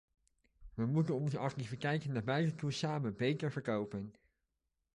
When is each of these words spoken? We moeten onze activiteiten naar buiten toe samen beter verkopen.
We 0.73 0.85
moeten 0.85 1.15
onze 1.15 1.37
activiteiten 1.37 2.13
naar 2.13 2.23
buiten 2.23 2.57
toe 2.57 2.71
samen 2.71 3.15
beter 3.15 3.51
verkopen. 3.51 4.13